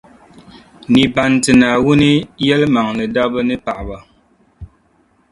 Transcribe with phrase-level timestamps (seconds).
[0.91, 2.11] ni ban ti Naawuni
[2.47, 3.97] yɛlimaŋli dobba ni paɣaba